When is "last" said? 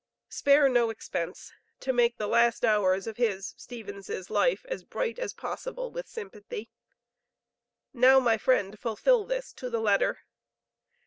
2.27-2.65